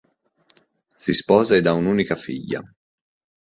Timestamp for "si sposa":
1.01-1.53